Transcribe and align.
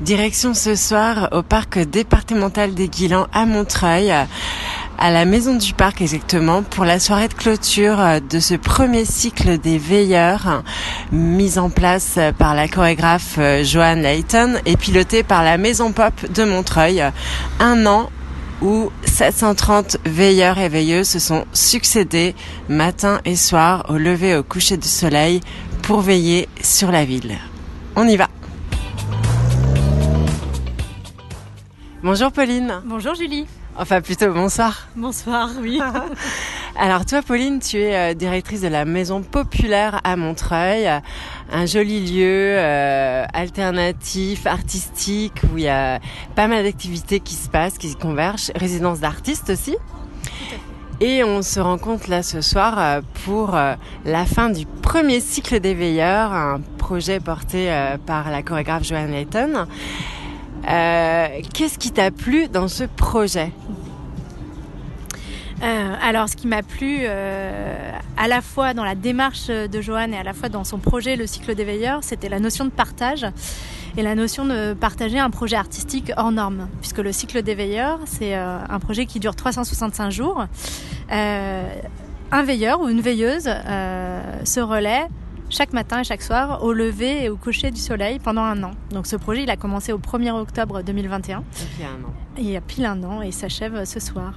Direction 0.00 0.54
ce 0.54 0.76
soir 0.76 1.28
au 1.32 1.42
parc 1.42 1.78
départemental 1.78 2.72
des 2.72 2.88
Guilans 2.88 3.26
à 3.34 3.44
Montreuil, 3.44 4.10
à 4.10 5.10
la 5.10 5.26
maison 5.26 5.56
du 5.56 5.74
parc 5.74 6.00
exactement, 6.00 6.62
pour 6.62 6.86
la 6.86 6.98
soirée 6.98 7.28
de 7.28 7.34
clôture 7.34 7.98
de 8.30 8.40
ce 8.40 8.54
premier 8.54 9.04
cycle 9.04 9.58
des 9.58 9.76
veilleurs, 9.76 10.62
mis 11.12 11.58
en 11.58 11.68
place 11.68 12.18
par 12.38 12.54
la 12.54 12.66
chorégraphe 12.66 13.38
Joanne 13.62 14.00
Layton 14.00 14.54
et 14.64 14.78
piloté 14.78 15.22
par 15.22 15.44
la 15.44 15.58
maison 15.58 15.92
pop 15.92 16.14
de 16.34 16.44
Montreuil. 16.44 17.04
Un 17.58 17.84
an 17.84 18.08
où 18.62 18.90
730 19.04 19.98
veilleurs 20.06 20.58
et 20.58 20.70
veilleuses 20.70 21.08
se 21.08 21.18
sont 21.18 21.44
succédés 21.52 22.34
matin 22.70 23.20
et 23.26 23.36
soir 23.36 23.84
au 23.90 23.98
lever 23.98 24.34
au 24.34 24.42
coucher 24.42 24.78
du 24.78 24.88
soleil 24.88 25.40
pour 25.82 26.00
veiller 26.00 26.48
sur 26.62 26.90
la 26.90 27.04
ville. 27.04 27.36
On 27.96 28.08
y 28.08 28.16
va 28.16 28.28
Bonjour 32.02 32.32
Pauline. 32.32 32.80
Bonjour 32.86 33.14
Julie. 33.14 33.46
Enfin 33.76 34.00
plutôt 34.00 34.32
bonsoir. 34.32 34.88
Bonsoir, 34.96 35.50
oui. 35.60 35.78
Alors 36.76 37.04
toi 37.04 37.20
Pauline, 37.20 37.60
tu 37.60 37.76
es 37.76 37.94
euh, 37.94 38.14
directrice 38.14 38.62
de 38.62 38.68
la 38.68 38.86
Maison 38.86 39.20
Populaire 39.20 40.00
à 40.02 40.16
Montreuil, 40.16 40.88
un 41.52 41.66
joli 41.66 42.00
lieu 42.00 42.56
euh, 42.56 43.26
alternatif, 43.34 44.46
artistique, 44.46 45.42
où 45.52 45.58
il 45.58 45.64
y 45.64 45.68
a 45.68 46.00
pas 46.36 46.48
mal 46.48 46.64
d'activités 46.64 47.20
qui 47.20 47.34
se 47.34 47.50
passent, 47.50 47.76
qui 47.76 47.90
se 47.90 47.96
convergent, 47.96 48.50
résidence 48.54 49.00
d'artistes 49.00 49.50
aussi. 49.50 49.76
Et 51.00 51.22
on 51.22 51.42
se 51.42 51.60
rencontre 51.60 52.08
là 52.08 52.22
ce 52.22 52.40
soir 52.40 52.78
euh, 52.78 53.00
pour 53.26 53.54
euh, 53.54 53.74
la 54.06 54.24
fin 54.24 54.48
du 54.48 54.64
premier 54.64 55.20
cycle 55.20 55.60
des 55.60 55.74
veilleurs, 55.74 56.32
un 56.32 56.62
projet 56.78 57.20
porté 57.20 57.70
par 58.06 58.30
la 58.30 58.42
chorégraphe 58.42 58.84
Joanne 58.84 59.12
Layton. 59.12 59.66
Euh, 60.70 61.28
Qu'est-ce 61.52 61.78
qui 61.78 61.90
t'a 61.90 62.10
plu 62.10 62.48
dans 62.48 62.68
ce 62.68 62.84
projet 62.84 63.52
Euh, 65.62 65.94
alors, 66.02 66.28
ce 66.28 66.36
qui 66.36 66.46
m'a 66.46 66.62
plu 66.62 67.00
euh, 67.02 67.92
à 68.16 68.28
la 68.28 68.40
fois 68.40 68.72
dans 68.72 68.84
la 68.84 68.94
démarche 68.94 69.48
de 69.48 69.80
Joanne 69.80 70.14
et 70.14 70.16
à 70.16 70.22
la 70.22 70.32
fois 70.32 70.48
dans 70.48 70.64
son 70.64 70.78
projet 70.78 71.16
Le 71.16 71.26
cycle 71.26 71.54
des 71.54 71.64
veilleurs, 71.64 72.02
c'était 72.02 72.28
la 72.28 72.38
notion 72.40 72.64
de 72.64 72.70
partage 72.70 73.26
et 73.96 74.02
la 74.02 74.14
notion 74.14 74.46
de 74.46 74.72
partager 74.72 75.18
un 75.18 75.30
projet 75.30 75.56
artistique 75.56 76.12
hors 76.16 76.30
norme, 76.30 76.68
puisque 76.80 76.98
le 76.98 77.12
cycle 77.12 77.42
des 77.42 77.54
veilleurs, 77.56 77.98
c'est 78.06 78.34
un 78.34 78.78
projet 78.78 79.04
qui 79.04 79.18
dure 79.18 79.34
365 79.34 80.10
jours. 80.10 80.46
Un 81.10 82.42
veilleur 82.44 82.80
ou 82.80 82.88
une 82.88 83.00
veilleuse 83.00 83.50
se 84.44 84.60
relaie 84.60 85.08
chaque 85.50 85.72
matin 85.72 86.00
et 86.00 86.04
chaque 86.04 86.22
soir 86.22 86.62
au 86.62 86.72
lever 86.72 87.24
et 87.24 87.28
au 87.28 87.36
coucher 87.36 87.70
du 87.70 87.80
soleil 87.80 88.18
pendant 88.18 88.42
un 88.42 88.62
an. 88.62 88.70
Donc 88.90 89.06
ce 89.06 89.16
projet, 89.16 89.42
il 89.42 89.50
a 89.50 89.56
commencé 89.56 89.92
au 89.92 89.98
1er 89.98 90.30
octobre 90.30 90.82
2021. 90.82 91.42
Il 91.78 91.82
y 91.82 91.86
a 91.86 91.90
un 91.90 92.04
an. 92.04 92.14
Il 92.38 92.48
y 92.48 92.56
a 92.56 92.60
pile 92.60 92.86
un 92.86 93.02
an 93.02 93.22
et 93.22 93.26
il 93.28 93.32
s'achève 93.32 93.84
ce 93.84 94.00
soir. 94.00 94.34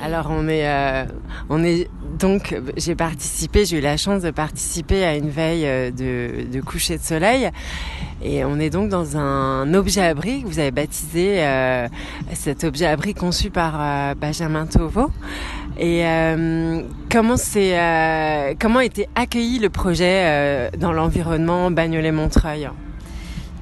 Alors 0.00 0.28
on 0.30 0.46
est, 0.46 0.68
euh, 0.68 1.06
on 1.48 1.64
est 1.64 1.90
donc 2.20 2.56
j'ai 2.76 2.94
participé, 2.94 3.64
j'ai 3.64 3.78
eu 3.78 3.80
la 3.80 3.96
chance 3.96 4.22
de 4.22 4.30
participer 4.30 5.04
à 5.04 5.16
une 5.16 5.28
veille 5.28 5.66
euh, 5.66 5.90
de, 5.90 6.44
de 6.52 6.60
coucher 6.60 6.98
de 6.98 7.02
soleil 7.02 7.50
et 8.22 8.44
on 8.44 8.58
est 8.58 8.70
donc 8.70 8.88
dans 8.88 9.16
un 9.16 9.72
objet 9.74 10.02
abri 10.02 10.42
que 10.42 10.48
vous 10.48 10.58
avez 10.58 10.72
baptisé 10.72 11.44
euh, 11.44 11.86
cet 12.32 12.64
objet 12.64 12.86
abri 12.86 13.14
conçu 13.14 13.50
par 13.50 13.74
euh, 13.78 14.14
Benjamin 14.14 14.66
Tauveau. 14.66 15.10
Et 15.78 16.04
euh, 16.04 16.82
comment 17.10 17.36
c'est, 17.36 17.78
euh, 17.78 18.54
comment 18.60 18.80
a 18.80 18.84
été 18.84 19.08
accueilli 19.14 19.60
le 19.60 19.70
projet 19.70 20.22
euh, 20.24 20.70
dans 20.76 20.92
l'environnement 20.92 21.70
Bagnolet-Montreuil? 21.70 22.68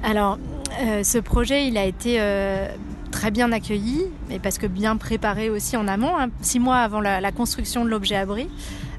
Alors, 0.03 0.39
ce 1.03 1.17
projet, 1.19 1.67
il 1.67 1.77
a 1.77 1.85
été 1.85 2.19
très 3.11 3.31
bien 3.31 3.51
accueilli, 3.51 4.05
mais 4.29 4.37
parce 4.39 4.57
que 4.57 4.67
bien 4.67 4.95
préparé 4.95 5.49
aussi 5.49 5.75
en 5.75 5.87
amont. 5.87 6.17
hein. 6.17 6.29
Six 6.41 6.59
mois 6.59 6.77
avant 6.77 7.01
la, 7.01 7.31
construction 7.31 7.83
de 7.83 7.89
l'objet 7.89 8.15
abri, 8.15 8.47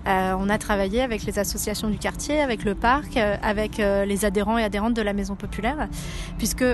on 0.06 0.48
a 0.48 0.58
travaillé 0.58 1.00
avec 1.00 1.24
les 1.24 1.38
associations 1.38 1.88
du 1.88 1.98
quartier, 1.98 2.40
avec 2.40 2.64
le 2.64 2.74
parc, 2.74 3.16
avec 3.16 3.78
les 3.78 4.24
adhérents 4.24 4.58
et 4.58 4.64
adhérentes 4.64 4.94
de 4.94 5.02
la 5.02 5.12
maison 5.12 5.36
populaire, 5.36 5.88
puisque 6.36 6.64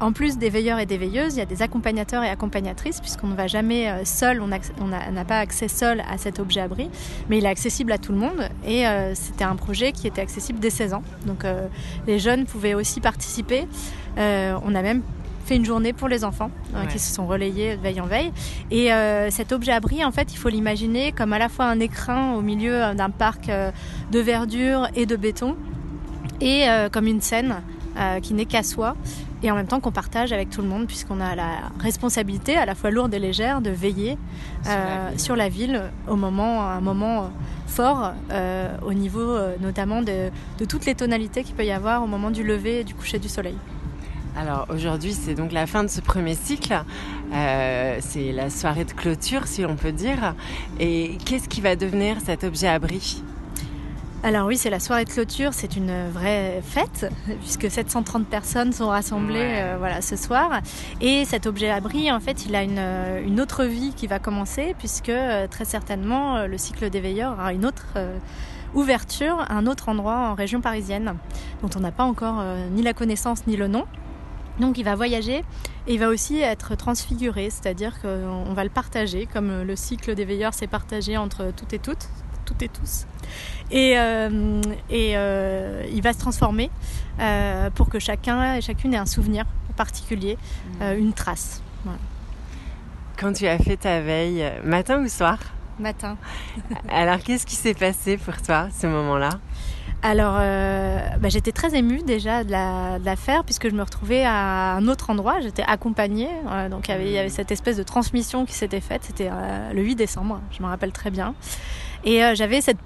en 0.00 0.12
plus 0.12 0.38
des 0.38 0.48
veilleurs 0.50 0.78
et 0.78 0.86
des 0.86 0.96
veilleuses, 0.98 1.34
il 1.34 1.38
y 1.38 1.42
a 1.42 1.46
des 1.46 1.62
accompagnateurs 1.62 2.22
et 2.22 2.28
accompagnatrices, 2.28 3.00
puisqu'on 3.00 3.26
ne 3.28 3.34
va 3.34 3.46
jamais 3.46 3.88
euh, 3.90 4.04
seul, 4.04 4.40
on 4.40 4.46
n'a 4.46 5.24
pas 5.24 5.38
accès 5.38 5.68
seul 5.68 6.02
à 6.08 6.18
cet 6.18 6.38
objet 6.38 6.60
abri, 6.60 6.88
mais 7.28 7.38
il 7.38 7.44
est 7.44 7.48
accessible 7.48 7.90
à 7.92 7.98
tout 7.98 8.12
le 8.12 8.18
monde. 8.18 8.48
Et 8.66 8.86
euh, 8.86 9.14
c'était 9.14 9.44
un 9.44 9.56
projet 9.56 9.92
qui 9.92 10.06
était 10.06 10.20
accessible 10.20 10.60
dès 10.60 10.70
16 10.70 10.94
ans. 10.94 11.02
Donc 11.26 11.44
euh, 11.44 11.66
les 12.06 12.18
jeunes 12.18 12.46
pouvaient 12.46 12.74
aussi 12.74 13.00
participer. 13.00 13.66
Euh, 14.18 14.56
on 14.64 14.74
a 14.74 14.82
même 14.82 15.02
fait 15.46 15.56
une 15.56 15.64
journée 15.64 15.92
pour 15.94 16.08
les 16.08 16.24
enfants 16.24 16.50
Ouais. 16.74 16.86
qui 16.92 16.98
se 16.98 17.12
sont 17.14 17.26
relayés 17.26 17.76
de 17.76 17.80
veille 17.80 18.00
en 18.02 18.06
veille. 18.06 18.30
Et 18.70 18.90
cet 19.30 19.52
objet 19.52 19.72
abri, 19.72 20.04
en 20.04 20.12
fait, 20.12 20.34
il 20.34 20.36
faut 20.36 20.50
l'imaginer 20.50 21.12
comme 21.12 21.32
à 21.32 21.38
la 21.38 21.48
fois 21.48 21.64
un 21.64 21.80
écrin 21.80 22.34
au 22.34 22.42
milieu 22.42 22.94
d'un 22.94 23.08
parc 23.08 23.50
de 24.12 24.18
verdure 24.18 24.86
et 24.94 25.06
de 25.06 25.16
béton, 25.16 25.56
et 26.42 26.66
comme 26.92 27.06
une 27.06 27.22
scène 27.22 27.62
qui 28.20 28.34
n'est 28.34 28.44
qu'à 28.44 28.62
soi, 28.62 28.94
et 29.42 29.50
en 29.50 29.54
même 29.54 29.66
temps 29.66 29.80
qu'on 29.80 29.92
partage 29.92 30.32
avec 30.32 30.50
tout 30.50 30.62
le 30.62 30.68
monde, 30.68 30.86
puisqu'on 30.86 31.20
a 31.20 31.34
la 31.34 31.70
responsabilité, 31.80 32.56
à 32.56 32.66
la 32.66 32.74
fois 32.74 32.90
lourde 32.90 33.14
et 33.14 33.18
légère, 33.18 33.60
de 33.60 33.70
veiller 33.70 34.18
Sur 34.62 34.72
la 34.72 34.76
euh, 34.76 35.08
ville. 35.10 35.20
sur 35.20 35.36
la 35.36 35.48
ville 35.48 35.82
au 36.08 36.16
moment, 36.16 36.62
à 36.62 36.72
un 36.72 36.80
moment 36.80 37.24
euh, 37.24 37.26
fort, 37.66 38.12
euh, 38.30 38.76
au 38.84 38.92
niveau 38.92 39.20
euh, 39.20 39.54
notamment 39.60 40.02
de, 40.02 40.30
de 40.58 40.64
toutes 40.64 40.86
les 40.86 40.94
tonalités 40.94 41.44
qu'il 41.44 41.54
peut 41.54 41.64
y 41.64 41.70
avoir 41.70 42.02
au 42.02 42.06
moment 42.06 42.30
du 42.30 42.42
lever 42.42 42.80
et 42.80 42.84
du 42.84 42.94
coucher 42.94 43.18
du 43.18 43.28
soleil. 43.28 43.56
Alors 44.36 44.66
aujourd'hui, 44.70 45.14
c'est 45.14 45.34
donc 45.34 45.52
la 45.52 45.66
fin 45.66 45.82
de 45.82 45.88
ce 45.88 46.00
premier 46.00 46.34
cycle. 46.34 46.80
C'est 47.32 48.32
la 48.32 48.50
soirée 48.50 48.84
de 48.84 48.92
clôture, 48.92 49.46
si 49.48 49.62
l'on 49.62 49.74
peut 49.74 49.90
dire. 49.90 50.34
Et 50.78 51.18
qu'est-ce 51.24 51.48
qui 51.48 51.60
va 51.60 51.74
devenir 51.74 52.18
cet 52.24 52.44
objet 52.44 52.68
abri 52.68 53.22
Alors 54.24 54.46
oui, 54.48 54.56
c'est 54.56 54.68
la 54.70 54.80
soirée 54.80 55.04
de 55.04 55.10
clôture, 55.10 55.54
c'est 55.54 55.76
une 55.76 56.10
vraie 56.10 56.60
fête, 56.64 57.10
puisque 57.40 57.70
730 57.70 58.26
personnes 58.26 58.72
sont 58.72 58.88
rassemblées 58.88 59.38
Ouais. 59.38 59.62
euh, 59.62 59.76
voilà, 59.78 60.02
ce 60.02 60.16
soir. 60.16 60.60
Et 61.00 61.24
cet 61.24 61.46
objet 61.46 61.70
abri, 61.70 62.10
en 62.10 62.18
fait, 62.18 62.44
il 62.44 62.56
a 62.56 62.64
une, 62.64 62.78
euh, 62.78 63.22
une 63.24 63.40
autre 63.40 63.64
vie 63.64 63.92
qui 63.94 64.08
va 64.08 64.18
commencer, 64.18 64.74
puisque 64.76 65.08
euh, 65.08 65.46
très 65.46 65.64
certainement, 65.64 66.46
le 66.46 66.58
cycle 66.58 66.90
des 66.90 67.00
veilleurs 67.00 67.34
aura 67.34 67.52
une 67.52 67.64
autre 67.64 67.86
euh, 67.96 68.18
ouverture 68.74 69.46
un 69.50 69.66
autre 69.68 69.88
endroit 69.88 70.30
en 70.30 70.34
région 70.34 70.60
parisienne, 70.60 71.14
dont 71.62 71.70
on 71.76 71.80
n'a 71.80 71.92
pas 71.92 72.04
encore 72.04 72.38
euh, 72.40 72.68
ni 72.70 72.82
la 72.82 72.94
connaissance 72.94 73.46
ni 73.46 73.56
le 73.56 73.68
nom. 73.68 73.84
Donc 74.58 74.76
il 74.78 74.84
va 74.84 74.96
voyager 74.96 75.44
et 75.86 75.94
il 75.94 76.00
va 76.00 76.08
aussi 76.08 76.40
être 76.40 76.74
transfiguré, 76.76 77.50
c'est-à-dire 77.50 78.00
qu'on 78.02 78.52
va 78.52 78.64
le 78.64 78.70
partager, 78.70 79.26
comme 79.32 79.62
le 79.62 79.76
cycle 79.76 80.16
des 80.16 80.24
veilleurs 80.24 80.52
s'est 80.54 80.66
partagé 80.66 81.16
entre 81.16 81.52
toutes 81.56 81.72
et 81.72 81.78
toutes, 81.78 82.08
toutes 82.44 82.62
et 82.62 82.68
tous. 82.68 83.06
Et, 83.70 83.98
euh, 83.98 84.60
et 84.90 85.12
euh, 85.16 85.84
il 85.92 86.02
va 86.02 86.12
se 86.12 86.18
transformer 86.18 86.70
euh, 87.20 87.70
pour 87.70 87.88
que 87.88 87.98
chacun 87.98 88.54
et 88.54 88.60
chacune 88.60 88.94
ait 88.94 88.98
un 88.98 89.06
souvenir 89.06 89.44
particulier, 89.76 90.38
euh, 90.80 90.96
une 90.96 91.12
trace. 91.12 91.62
Voilà. 91.84 91.98
Quand 93.16 93.32
tu 93.32 93.46
as 93.46 93.58
fait 93.58 93.76
ta 93.76 94.00
veille, 94.00 94.44
matin 94.64 95.02
ou 95.02 95.08
soir? 95.08 95.38
Matin. 95.78 96.16
Alors 96.88 97.18
qu'est-ce 97.18 97.46
qui 97.46 97.56
s'est 97.56 97.74
passé 97.74 98.16
pour 98.16 98.40
toi, 98.40 98.68
ce 98.76 98.86
moment-là? 98.86 99.30
Alors, 100.02 100.36
euh, 100.38 101.00
bah, 101.20 101.28
j'étais 101.28 101.50
très 101.50 101.76
émue 101.76 102.02
déjà 102.02 102.44
de 102.44 102.52
la, 102.52 103.00
de 103.00 103.04
la 103.04 103.16
faire 103.16 103.42
puisque 103.44 103.68
je 103.68 103.74
me 103.74 103.82
retrouvais 103.82 104.24
à 104.24 104.74
un 104.76 104.86
autre 104.86 105.10
endroit. 105.10 105.40
J'étais 105.40 105.64
accompagnée, 105.66 106.28
euh, 106.48 106.68
donc 106.68 106.86
il 106.86 106.92
y, 106.92 106.94
avait, 106.94 107.06
il 107.06 107.12
y 107.12 107.18
avait 107.18 107.28
cette 107.28 107.50
espèce 107.50 107.76
de 107.76 107.82
transmission 107.82 108.46
qui 108.46 108.54
s'était 108.54 108.80
faite. 108.80 109.02
C'était 109.04 109.28
euh, 109.30 109.72
le 109.72 109.82
8 109.82 109.96
décembre, 109.96 110.40
je 110.52 110.62
me 110.62 110.68
rappelle 110.68 110.92
très 110.92 111.10
bien. 111.10 111.34
Et 112.04 112.20
j'avais 112.34 112.60
cette 112.60 112.78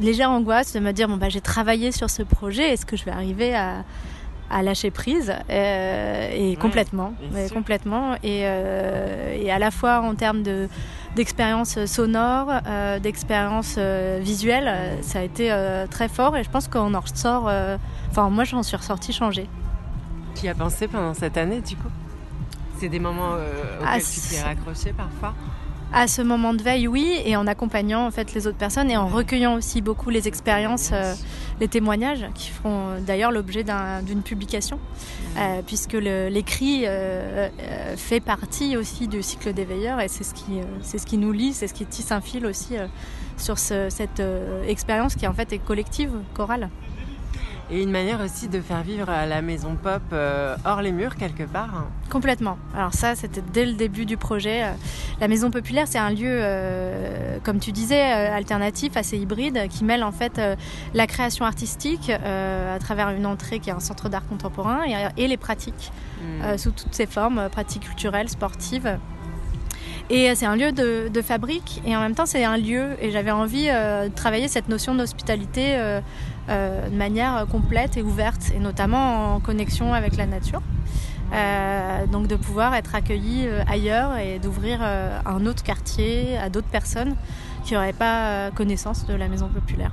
légère 0.00 0.30
angoisse 0.30 0.72
de 0.72 0.80
me 0.80 0.92
dire 0.92 1.08
bon 1.08 1.16
bah 1.16 1.28
j'ai 1.28 1.40
travaillé 1.40 1.92
sur 1.92 2.10
ce 2.10 2.22
projet, 2.22 2.72
est-ce 2.72 2.86
que 2.86 2.96
je 2.96 3.04
vais 3.04 3.10
arriver 3.10 3.54
à, 3.54 3.84
à 4.50 4.62
lâcher 4.62 4.90
prise? 4.90 5.32
Euh, 5.50 6.30
et 6.32 6.56
complètement, 6.56 7.12
ouais, 7.32 7.46
sûr. 7.48 7.56
complètement. 7.56 8.14
Et, 8.22 8.42
euh, 8.44 9.36
et 9.36 9.50
à 9.50 9.58
la 9.58 9.70
fois 9.70 10.00
en 10.00 10.14
termes 10.14 10.42
de 10.42 10.68
d'expérience 11.16 11.84
sonore, 11.86 12.48
euh, 12.66 12.98
d'expérience 13.00 13.76
visuelle, 14.20 14.68
euh, 14.68 15.02
ça 15.02 15.18
a 15.20 15.22
été 15.22 15.50
très 15.90 16.08
fort 16.08 16.36
et 16.36 16.44
je 16.44 16.50
pense 16.50 16.68
qu'on 16.68 16.94
en 16.94 17.00
ressort. 17.00 17.50
Enfin, 18.10 18.30
moi, 18.30 18.44
j'en 18.44 18.62
suis 18.62 18.76
ressortie 18.76 19.12
changée. 19.12 19.48
Tu 20.34 20.46
y 20.46 20.48
as 20.48 20.54
pensé 20.54 20.86
pendant 20.86 21.14
cette 21.14 21.36
année, 21.36 21.60
du 21.60 21.74
coup? 21.76 21.88
C'est 22.78 22.88
des 22.88 23.00
moments 23.00 23.32
auxquels 23.32 23.84
Ah, 23.84 23.98
tu 23.98 24.20
t'es 24.20 24.40
raccroché 24.40 24.92
parfois? 24.92 25.34
À 25.90 26.06
ce 26.06 26.20
moment 26.20 26.52
de 26.52 26.62
veille, 26.62 26.86
oui, 26.86 27.18
et 27.24 27.34
en 27.36 27.46
accompagnant 27.46 28.06
en 28.06 28.10
fait 28.10 28.34
les 28.34 28.46
autres 28.46 28.58
personnes 28.58 28.90
et 28.90 28.98
en 28.98 29.06
recueillant 29.08 29.54
aussi 29.54 29.80
beaucoup 29.80 30.10
les 30.10 30.28
expériences, 30.28 30.90
euh, 30.92 31.14
les 31.60 31.68
témoignages 31.68 32.26
qui 32.34 32.50
feront 32.50 32.88
euh, 32.90 33.00
d'ailleurs 33.00 33.32
l'objet 33.32 33.64
d'un- 33.64 34.02
d'une 34.02 34.20
publication, 34.22 34.78
euh, 35.38 35.62
puisque 35.66 35.94
le- 35.94 36.28
l'écrit 36.28 36.82
euh, 36.84 37.48
fait 37.96 38.20
partie 38.20 38.76
aussi 38.76 39.08
du 39.08 39.22
cycle 39.22 39.54
des 39.54 39.64
veilleurs 39.64 39.98
et 40.00 40.08
c'est 40.08 40.24
ce 40.24 40.34
qui, 40.34 40.60
c'est 40.82 40.98
ce 40.98 41.06
qui 41.06 41.16
nous 41.16 41.32
lie, 41.32 41.54
c'est 41.54 41.66
ce 41.66 41.74
qui 41.74 41.86
tisse 41.86 42.12
un 42.12 42.20
fil 42.20 42.44
aussi 42.44 42.74
sur 43.38 43.58
ce- 43.58 43.88
cette 43.88 44.22
expérience 44.66 45.14
qui 45.14 45.26
en 45.26 45.32
fait 45.32 45.54
est 45.54 45.58
collective, 45.58 46.10
chorale. 46.34 46.68
Et 47.70 47.82
une 47.82 47.90
manière 47.90 48.20
aussi 48.22 48.48
de 48.48 48.60
faire 48.62 48.82
vivre 48.82 49.06
la 49.06 49.42
maison 49.42 49.74
pop 49.74 50.00
euh, 50.14 50.56
hors 50.64 50.80
les 50.80 50.90
murs 50.90 51.16
quelque 51.16 51.42
part. 51.42 51.68
hein. 51.74 51.86
Complètement. 52.08 52.56
Alors 52.74 52.94
ça, 52.94 53.14
c'était 53.14 53.42
dès 53.52 53.66
le 53.66 53.74
début 53.74 54.06
du 54.06 54.16
projet. 54.16 54.64
Euh, 54.64 54.70
La 55.20 55.28
Maison 55.28 55.50
Populaire, 55.50 55.86
c'est 55.86 55.98
un 55.98 56.08
lieu, 56.08 56.24
euh, 56.30 57.36
comme 57.44 57.58
tu 57.58 57.72
disais, 57.72 58.00
alternatif, 58.00 58.96
assez 58.96 59.18
hybride, 59.18 59.68
qui 59.68 59.84
mêle 59.84 60.02
en 60.02 60.12
fait 60.12 60.38
euh, 60.38 60.56
la 60.94 61.06
création 61.06 61.44
artistique 61.44 62.08
euh, 62.10 62.74
à 62.74 62.78
travers 62.78 63.10
une 63.10 63.26
entrée 63.26 63.58
qui 63.58 63.68
est 63.68 63.74
un 63.74 63.80
centre 63.80 64.08
d'art 64.08 64.26
contemporain 64.26 64.80
et, 64.86 65.22
et 65.22 65.28
les 65.28 65.36
pratiques 65.36 65.92
Mm. 66.20 66.58
sous 66.58 66.72
toutes 66.72 66.94
ses 66.96 67.06
formes, 67.06 67.48
pratiques 67.48 67.84
culturelles, 67.84 68.28
sportives. 68.28 68.98
Et 70.10 70.34
c'est 70.34 70.46
un 70.46 70.56
lieu 70.56 70.72
de, 70.72 71.08
de 71.08 71.22
fabrique 71.22 71.80
et 71.86 71.94
en 71.96 72.00
même 72.00 72.14
temps 72.16 72.26
c'est 72.26 72.44
un 72.44 72.56
lieu 72.56 72.96
et 73.00 73.10
j'avais 73.12 73.30
envie 73.30 73.68
euh, 73.68 74.08
de 74.08 74.14
travailler 74.14 74.48
cette 74.48 74.68
notion 74.68 74.94
d'hospitalité 74.96 75.76
euh, 75.76 76.00
de 76.48 76.96
manière 76.96 77.46
complète 77.46 77.96
et 77.96 78.02
ouverte 78.02 78.52
et 78.54 78.58
notamment 78.58 79.34
en 79.34 79.40
connexion 79.40 79.92
avec 79.92 80.16
la 80.16 80.26
nature. 80.26 80.62
Euh, 81.32 82.06
donc 82.06 82.26
de 82.26 82.36
pouvoir 82.36 82.74
être 82.74 82.94
accueilli 82.94 83.46
euh, 83.46 83.62
ailleurs 83.68 84.16
et 84.16 84.38
d'ouvrir 84.38 84.78
euh, 84.80 85.20
un 85.26 85.44
autre 85.44 85.62
quartier 85.62 86.38
à 86.38 86.48
d'autres 86.48 86.68
personnes 86.68 87.16
qui 87.64 87.74
n'auraient 87.74 87.92
pas 87.92 88.28
euh, 88.28 88.50
connaissance 88.50 89.04
de 89.04 89.12
la 89.12 89.28
maison 89.28 89.48
populaire. 89.48 89.90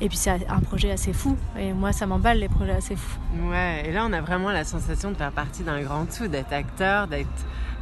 Et 0.00 0.08
puis 0.08 0.18
c'est 0.18 0.30
un 0.48 0.58
projet 0.58 0.90
assez 0.90 1.12
fou 1.12 1.36
et 1.56 1.72
moi 1.72 1.92
ça 1.92 2.06
m'emballe 2.06 2.38
les 2.40 2.48
projets 2.48 2.72
assez 2.72 2.96
fous. 2.96 3.20
Ouais, 3.48 3.84
et 3.86 3.92
là 3.92 4.04
on 4.08 4.12
a 4.12 4.20
vraiment 4.20 4.50
la 4.50 4.64
sensation 4.64 5.12
de 5.12 5.16
faire 5.16 5.30
partie 5.30 5.62
d'un 5.62 5.80
grand 5.82 6.04
tout, 6.06 6.26
d'être 6.26 6.52
acteur, 6.52 7.06
d'être 7.06 7.28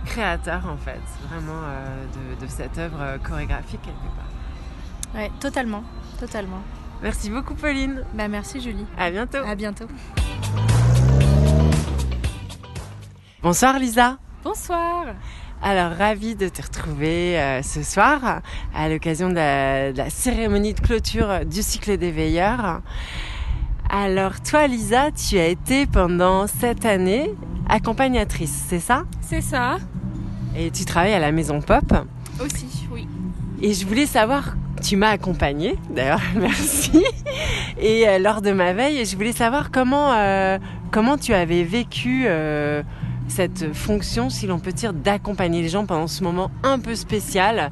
créateur 0.05 0.61
en 0.67 0.77
fait, 0.77 1.01
vraiment 1.31 1.63
euh, 1.65 2.05
de, 2.39 2.45
de 2.45 2.51
cette 2.51 2.77
œuvre 2.77 2.99
euh, 3.01 3.17
chorégraphique 3.17 3.81
quelque 3.81 4.15
part. 4.15 5.15
Ouais, 5.15 5.31
totalement, 5.41 5.85
totalement. 6.19 6.61
Merci 7.03 7.31
beaucoup 7.31 7.55
Pauline, 7.55 8.05
Bah 8.15 8.29
merci 8.29 8.61
Julie. 8.61 8.85
à 8.99 9.11
bientôt. 9.11 9.39
À 9.39 9.55
bientôt. 9.55 9.87
Bonsoir 13.43 13.79
Lisa. 13.79 14.19
Bonsoir. 14.45 15.07
Alors, 15.63 15.93
ravie 15.97 16.35
de 16.37 16.49
te 16.49 16.63
retrouver 16.63 17.39
euh, 17.39 17.63
ce 17.63 17.83
soir 17.83 18.41
à 18.75 18.89
l'occasion 18.89 19.29
de, 19.29 19.93
de 19.93 19.97
la 19.99 20.09
cérémonie 20.09 20.73
de 20.73 20.81
clôture 20.81 21.45
du 21.45 21.63
cycle 21.63 21.99
des 21.99 22.11
veilleurs. 22.11 22.81
Alors, 23.91 24.41
toi, 24.41 24.67
Lisa, 24.67 25.11
tu 25.11 25.39
as 25.39 25.49
été 25.49 25.87
pendant 25.87 26.47
cette 26.47 26.85
année 26.87 27.31
accompagnatrice, 27.69 28.65
c'est 28.69 28.79
ça? 28.81 29.05
C'est 29.21 29.43
ça. 29.43 29.77
Et 30.57 30.71
tu 30.71 30.85
travailles 30.87 31.13
à 31.15 31.19
la 31.19 31.33
Maison 31.33 31.61
Pop. 31.61 31.93
Aussi, 32.43 32.89
oui. 32.91 33.07
Et 33.61 33.75
je 33.75 33.87
voulais 33.87 34.07
savoir, 34.07 34.55
tu 34.81 34.97
m'as 34.97 35.11
accompagnée, 35.11 35.77
d'ailleurs, 35.91 36.23
merci. 36.35 37.05
Et 37.79 38.09
euh, 38.09 38.19
lors 38.19 38.43
de 38.43 38.51
ma 38.51 38.73
veille, 38.73 39.05
je 39.05 39.17
voulais 39.17 39.33
savoir 39.33 39.71
comment, 39.71 40.13
euh, 40.13 40.59
comment 40.91 41.17
tu 41.17 41.35
avais 41.35 41.63
vécu 41.63 42.25
euh, 42.27 42.83
cette 43.29 43.73
fonction, 43.75 44.31
si 44.31 44.47
l'on 44.47 44.59
peut 44.59 44.73
dire, 44.73 44.93
d'accompagner 44.93 45.63
les 45.63 45.69
gens 45.69 45.87
pendant 45.87 46.07
ce 46.07 46.25
moment 46.25 46.51
un 46.63 46.79
peu 46.79 46.95
spécial 46.95 47.71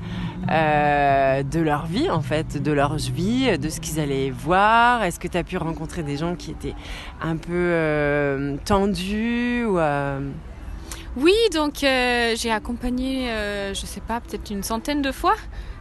de 0.49 1.61
leur 1.61 1.85
vie, 1.85 2.09
en 2.09 2.23
fait, 2.23 2.63
de 2.63 2.73
leur 2.73 2.97
vie, 2.97 3.59
de 3.59 3.69
ce 3.69 3.81
qu'ils 3.81 4.01
allaient 4.01 4.31
voir. 4.31 5.03
Est-ce 5.03 5.21
que 5.21 5.29
tu 5.29 5.37
as 5.37 5.45
pu 5.45 5.59
rencontrer 5.59 6.03
des 6.03 6.17
gens 6.17 6.37
qui 6.37 6.53
étaient 6.53 6.75
un 7.21 7.37
peu 7.37 8.57
tendus 8.65 9.67
ou, 9.67 9.79
Oui, 11.19 11.35
donc 11.53 11.81
j'ai 11.81 12.51
accompagné, 12.51 13.29
je 13.75 13.85
sais 13.85 14.01
pas, 14.01 14.21
peut-être 14.21 14.51
une 14.51 14.63
centaine 14.63 15.03
de 15.03 15.13
fois. 15.13 15.35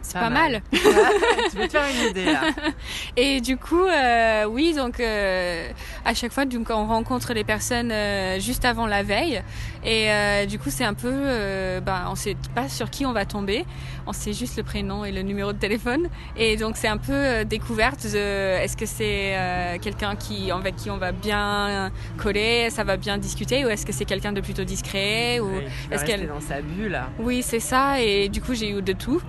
C'est 0.08 0.14
Pas 0.14 0.20
pas, 0.20 0.30
mal. 0.30 0.52
mal. 0.52 0.62
Tu 1.50 1.56
peux 1.58 1.66
te 1.66 1.72
faire 1.72 1.84
une 2.02 2.10
idée, 2.10 2.24
là 2.32 2.40
Et 3.16 3.42
du 3.42 3.58
coup, 3.58 3.84
euh, 3.84 4.44
oui, 4.46 4.72
donc 4.74 5.00
euh, 5.00 5.68
à 6.06 6.14
chaque 6.14 6.32
fois, 6.32 6.46
donc, 6.46 6.68
on 6.70 6.86
rencontre 6.86 7.34
les 7.34 7.44
personnes 7.44 7.92
euh, 7.92 8.40
juste 8.40 8.64
avant 8.64 8.86
la 8.86 9.02
veille. 9.02 9.42
Et 9.84 10.10
euh, 10.10 10.46
du 10.46 10.58
coup, 10.58 10.70
c'est 10.70 10.84
un 10.84 10.94
peu, 10.94 11.10
euh, 11.12 11.80
ben, 11.80 12.06
on 12.10 12.14
sait 12.14 12.36
pas 12.54 12.70
sur 12.70 12.88
qui 12.88 13.04
on 13.04 13.12
va 13.12 13.26
tomber. 13.26 13.66
On 14.06 14.14
sait 14.14 14.32
juste 14.32 14.56
le 14.56 14.62
prénom 14.62 15.04
et 15.04 15.12
le 15.12 15.20
numéro 15.20 15.52
de 15.52 15.58
téléphone. 15.58 16.08
Et 16.38 16.56
donc, 16.56 16.78
c'est 16.78 16.88
un 16.88 16.96
peu 16.96 17.12
euh, 17.12 17.44
découverte. 17.44 18.04
de, 18.06 18.16
Est-ce 18.62 18.78
que 18.78 18.86
c'est 18.86 19.34
euh, 19.36 19.76
quelqu'un 19.78 20.16
qui, 20.16 20.50
avec 20.50 20.76
qui 20.76 20.90
on 20.90 20.96
va 20.96 21.12
bien 21.12 21.92
coller, 22.16 22.70
ça 22.70 22.82
va 22.82 22.96
bien 22.96 23.18
discuter, 23.18 23.66
ou 23.66 23.68
est-ce 23.68 23.84
que 23.84 23.92
c'est 23.92 24.06
quelqu'un 24.06 24.32
de 24.32 24.40
plutôt 24.40 24.64
discret 24.64 25.38
ou 25.40 25.48
Oui, 25.48 25.64
tu 25.84 25.90
vas 25.90 25.96
est-ce 25.96 26.04
qu'elle- 26.06 26.28
dans 26.28 26.40
sa 26.40 26.62
bulle, 26.62 26.92
là. 26.92 27.10
Oui, 27.18 27.42
c'est 27.42 27.60
ça. 27.60 28.00
Et 28.00 28.30
du 28.30 28.40
coup, 28.40 28.54
j'ai 28.54 28.70
eu 28.70 28.80
de 28.80 28.92
tout. 28.94 29.20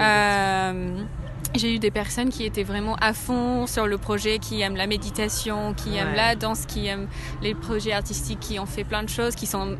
Euh, 0.00 1.02
j'ai 1.54 1.74
eu 1.74 1.78
des 1.78 1.90
personnes 1.90 2.28
qui 2.28 2.44
étaient 2.44 2.62
vraiment 2.62 2.94
à 3.00 3.12
fond 3.14 3.66
sur 3.66 3.86
le 3.86 3.96
projet, 3.98 4.38
qui 4.38 4.60
aiment 4.60 4.76
la 4.76 4.86
méditation, 4.86 5.72
qui 5.74 5.96
aiment 5.96 6.14
la 6.14 6.34
danse, 6.34 6.66
qui 6.66 6.86
aiment 6.86 7.08
les 7.42 7.54
projets 7.54 7.92
artistiques, 7.92 8.40
qui 8.40 8.58
ont 8.58 8.66
fait 8.66 8.84
plein 8.84 9.02
de 9.02 9.08
choses, 9.08 9.34
qui 9.34 9.46
sont 9.46 9.76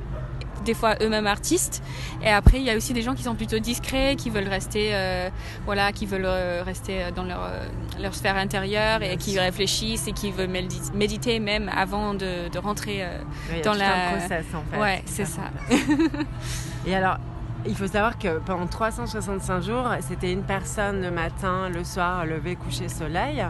des 0.64 0.74
fois 0.74 0.96
eux-mêmes 1.00 1.26
artistes. 1.26 1.82
Et 2.22 2.28
après, 2.28 2.58
il 2.58 2.64
y 2.64 2.70
a 2.70 2.76
aussi 2.76 2.92
des 2.92 3.02
gens 3.02 3.14
qui 3.14 3.22
sont 3.22 3.34
plutôt 3.34 3.58
discrets, 3.58 4.16
qui 4.16 4.28
veulent 4.28 4.48
rester, 4.48 4.90
euh, 4.92 5.28
voilà, 5.66 5.92
qui 5.92 6.04
veulent 6.06 6.24
euh, 6.26 6.62
rester 6.64 7.12
dans 7.14 7.22
leur, 7.24 7.42
euh, 7.44 7.66
leur 8.00 8.14
sphère 8.14 8.36
intérieure 8.36 9.02
et 9.02 9.16
qui 9.18 9.38
réfléchissent 9.38 10.08
et 10.08 10.12
qui 10.12 10.32
veulent 10.32 10.50
médi- 10.50 10.92
méditer 10.94 11.38
même 11.38 11.70
avant 11.74 12.12
de, 12.14 12.48
de 12.48 12.58
rentrer. 12.58 13.04
Oui, 13.52 13.60
dans 13.62 13.74
la- 13.74 14.14
un 14.14 14.18
process 14.18 14.44
en 14.54 14.62
fait. 14.74 14.80
Ouais, 14.80 15.02
c'est 15.06 15.26
ça. 15.26 15.42
Et 16.86 16.94
alors, 16.94 17.18
il 17.66 17.74
faut 17.76 17.86
savoir 17.86 18.18
que 18.18 18.38
pendant 18.38 18.66
365 18.66 19.62
jours, 19.62 19.88
c'était 20.00 20.32
une 20.32 20.42
personne 20.42 21.02
le 21.02 21.10
matin, 21.10 21.68
le 21.68 21.84
soir, 21.84 22.24
lever, 22.24 22.56
coucher, 22.56 22.88
soleil. 22.88 23.44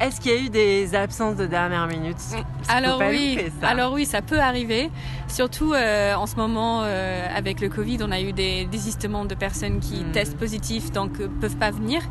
Est-ce 0.00 0.20
qu'il 0.20 0.32
y 0.32 0.34
a 0.34 0.38
eu 0.40 0.48
des 0.50 0.96
absences 0.96 1.36
de 1.36 1.46
dernière 1.46 1.86
minute? 1.86 2.18
Faut 2.18 2.36
Alors 2.68 3.00
oui, 3.08 3.36
louper 3.36 3.52
ça. 3.60 3.68
alors 3.68 3.92
oui, 3.92 4.04
ça 4.04 4.20
peut 4.20 4.40
arriver. 4.40 4.90
Surtout 5.28 5.74
euh, 5.74 6.14
en 6.14 6.26
ce 6.26 6.34
moment 6.34 6.80
euh, 6.82 7.28
avec 7.36 7.60
le 7.60 7.68
Covid, 7.68 7.98
on 8.02 8.10
a 8.10 8.20
eu 8.20 8.32
des 8.32 8.64
désistements 8.64 9.24
de 9.24 9.36
personnes 9.36 9.78
qui 9.78 10.02
Mm. 10.02 10.10
testent 10.12 10.36
positif, 10.36 10.90
donc 10.90 11.20
euh, 11.20 11.28
peuvent 11.40 11.56
pas 11.56 11.70
venir. 11.70 12.02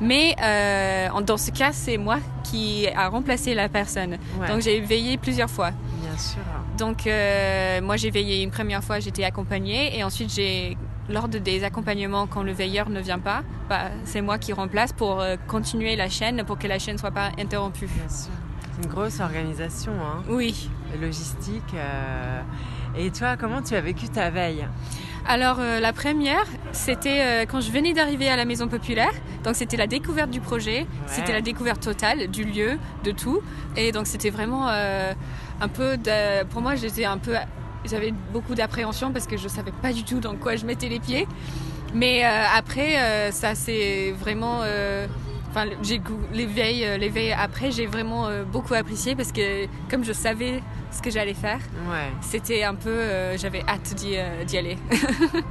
Mais 0.00 0.36
euh, 0.42 1.08
dans 1.22 1.36
ce 1.36 1.50
cas, 1.50 1.72
c'est 1.72 1.96
moi 1.98 2.18
qui 2.44 2.86
a 2.94 3.08
remplacé 3.08 3.54
la 3.54 3.68
personne. 3.68 4.18
Ouais, 4.40 4.48
Donc 4.48 4.60
j'ai 4.62 4.80
veillé 4.80 5.16
plusieurs 5.18 5.50
fois. 5.50 5.70
bien 6.00 6.16
sûr. 6.16 6.40
Donc 6.78 7.06
euh, 7.06 7.80
moi 7.82 7.96
j'ai 7.96 8.10
veillé 8.10 8.42
une 8.42 8.50
première 8.52 8.84
fois, 8.84 9.00
j'étais 9.00 9.24
accompagnée 9.24 9.98
et 9.98 10.04
ensuite 10.04 10.32
j'ai 10.32 10.76
lors 11.08 11.26
de 11.28 11.38
des 11.38 11.64
accompagnements 11.64 12.26
quand 12.26 12.42
le 12.42 12.52
veilleur 12.52 12.90
ne 12.90 13.00
vient 13.00 13.18
pas, 13.18 13.42
bah, 13.68 13.86
c'est 14.04 14.20
moi 14.20 14.38
qui 14.38 14.52
remplace 14.52 14.92
pour 14.92 15.20
euh, 15.20 15.36
continuer 15.48 15.96
la 15.96 16.08
chaîne 16.08 16.44
pour 16.44 16.58
que 16.58 16.68
la 16.68 16.78
chaîne 16.78 16.98
soit 16.98 17.10
pas 17.10 17.30
interrompue. 17.38 17.86
Bien 17.86 18.08
sûr. 18.08 18.30
C'est 18.76 18.84
une 18.84 18.90
grosse 18.92 19.18
organisation, 19.20 19.92
hein, 19.94 20.22
Oui. 20.28 20.70
logistique. 21.00 21.74
Et 22.96 23.10
toi, 23.10 23.36
comment 23.36 23.60
tu 23.62 23.74
as 23.74 23.80
vécu 23.80 24.08
ta 24.08 24.30
veille? 24.30 24.66
Alors 25.30 25.58
euh, 25.60 25.78
la 25.78 25.92
première, 25.92 26.46
c'était 26.72 27.20
euh, 27.20 27.44
quand 27.46 27.60
je 27.60 27.70
venais 27.70 27.92
d'arriver 27.92 28.30
à 28.30 28.36
la 28.36 28.46
Maison 28.46 28.66
Populaire. 28.66 29.12
Donc 29.44 29.56
c'était 29.56 29.76
la 29.76 29.86
découverte 29.86 30.30
du 30.30 30.40
projet, 30.40 30.86
c'était 31.06 31.34
la 31.34 31.42
découverte 31.42 31.82
totale 31.82 32.28
du 32.28 32.44
lieu, 32.44 32.78
de 33.04 33.10
tout. 33.10 33.42
Et 33.76 33.92
donc 33.92 34.06
c'était 34.06 34.30
vraiment 34.30 34.68
euh, 34.70 35.12
un 35.60 35.68
peu, 35.68 35.98
de, 35.98 36.44
pour 36.44 36.62
moi 36.62 36.76
j'étais 36.76 37.04
un 37.04 37.18
peu, 37.18 37.34
j'avais 37.84 38.14
beaucoup 38.32 38.54
d'appréhension 38.54 39.12
parce 39.12 39.26
que 39.26 39.36
je 39.36 39.48
savais 39.48 39.72
pas 39.82 39.92
du 39.92 40.02
tout 40.02 40.18
dans 40.18 40.34
quoi 40.34 40.56
je 40.56 40.64
mettais 40.64 40.88
les 40.88 40.98
pieds. 40.98 41.28
Mais 41.92 42.24
après, 42.24 43.30
ça 43.32 43.54
c'est 43.54 44.12
vraiment, 44.12 44.60
enfin 45.50 45.66
j'ai 45.82 46.00
veilles, 46.46 46.84
euh, 46.84 46.96
les 46.98 47.08
veilles 47.08 47.32
après 47.32 47.70
j'ai 47.70 47.86
vraiment 47.86 48.26
euh, 48.26 48.44
beaucoup 48.44 48.74
apprécié 48.74 49.14
parce 49.16 49.32
que 49.32 49.66
comme 49.90 50.04
je 50.04 50.12
savais 50.12 50.62
ce 50.90 51.02
que 51.02 51.10
j'allais 51.10 51.34
faire, 51.34 51.60
Ouais. 51.90 52.10
c'était 52.20 52.64
un 52.64 52.74
peu, 52.74 52.88
euh, 52.90 53.36
j'avais 53.36 53.62
hâte 53.68 53.94
d'y 53.94 54.16
euh, 54.16 54.44
aller. 54.58 54.78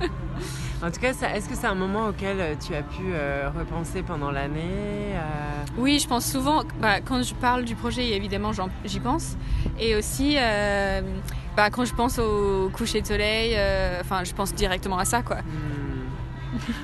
En 0.83 0.91
tout 0.91 0.99
cas, 0.99 1.09
est-ce 1.09 1.49
que 1.49 1.55
c'est 1.55 1.65
un 1.65 1.73
moment 1.73 2.09
auquel 2.09 2.55
tu 2.63 2.75
as 2.75 2.83
pu 2.83 3.01
euh, 3.07 3.49
repenser 3.57 4.03
pendant 4.03 4.29
l'année 4.29 5.15
Oui, 5.75 5.97
je 5.97 6.07
pense 6.07 6.23
souvent, 6.31 6.61
bah, 6.79 7.01
quand 7.01 7.23
je 7.23 7.33
parle 7.33 7.65
du 7.65 7.73
projet, 7.73 8.11
évidemment, 8.11 8.51
j'y 8.85 8.99
pense. 8.99 9.37
Et 9.79 9.95
aussi, 9.95 10.35
bah, 11.55 11.71
quand 11.71 11.83
je 11.83 11.95
pense 11.95 12.19
au 12.19 12.69
coucher 12.71 13.01
de 13.01 13.07
soleil, 13.07 13.57
enfin, 14.01 14.23
je 14.23 14.33
pense 14.35 14.53
directement 14.53 14.99
à 14.99 15.05
ça, 15.05 15.23
quoi. 15.23 15.37
Hmm. 15.37 15.86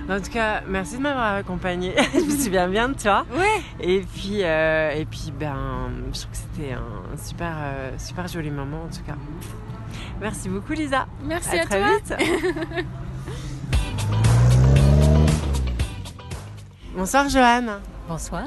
En 0.09 0.19
tout 0.19 0.31
cas, 0.31 0.61
merci 0.67 0.97
de 0.97 1.01
m'avoir 1.01 1.35
accompagnée. 1.35 1.93
je 2.13 2.19
me 2.19 2.37
souviens 2.37 2.67
bien 2.67 2.89
de 2.89 2.95
toi. 2.95 3.25
Ouais. 3.33 3.61
Et 3.79 4.01
puis, 4.01 4.43
euh, 4.43 4.91
et 4.91 5.05
puis, 5.05 5.33
ben, 5.37 5.89
je 6.13 6.19
trouve 6.19 6.31
que 6.31 6.37
c'était 6.37 6.73
un 6.73 7.17
super, 7.17 7.53
euh, 7.57 7.91
super 7.97 8.27
joli 8.27 8.51
moment 8.51 8.83
en 8.83 8.89
tout 8.89 9.03
cas. 9.05 9.15
Merci 10.21 10.49
beaucoup 10.49 10.73
Lisa. 10.73 11.07
Merci 11.23 11.59
à, 11.59 11.65
très 11.65 11.79
toi. 11.79 12.17
vite. 12.17 12.85
Bonsoir 16.95 17.27
Joanne. 17.27 17.79
Bonsoir. 18.07 18.43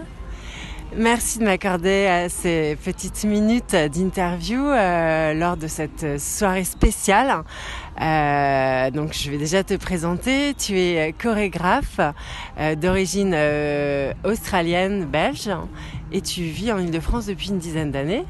Merci 0.95 1.41
de 1.41 1.45
m'accorder 1.45 2.07
euh, 2.09 2.29
ces 2.29 2.77
petites 2.83 3.25
minutes 3.25 3.75
d'interview 3.75 4.65
euh, 4.65 5.35
lors 5.35 5.57
de 5.57 5.67
cette 5.67 6.21
soirée 6.21 6.65
spéciale. 6.65 7.43
Euh, 8.01 8.91
donc 8.93 9.13
je 9.13 9.31
vais 9.31 9.37
déjà 9.37 9.65
te 9.65 9.75
présenter. 9.75 10.55
Tu 10.55 10.79
es 10.79 11.13
chorégraphe 11.13 12.01
euh, 12.59 12.77
d'origine 12.77 13.37
australienne, 14.25 15.05
belge, 15.05 15.51
et 16.13 16.21
tu 16.21 16.43
vis 16.43 16.71
en 16.71 16.79
Ile-de-France 16.79 17.27
depuis 17.27 17.49
une 17.49 17.59
dizaine 17.59 17.91
d'années. 17.91 18.25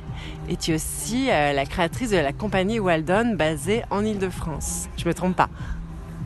Et 0.48 0.56
tu 0.56 0.72
es 0.72 0.74
aussi 0.74 1.26
la 1.26 1.66
créatrice 1.66 2.10
de 2.10 2.16
la 2.16 2.32
compagnie 2.32 2.80
Waldon 2.80 3.34
basée 3.34 3.82
en 3.90 4.04
Ile-de-France. 4.04 4.88
Je 4.96 5.06
me 5.06 5.12
trompe 5.12 5.36
pas. 5.36 5.50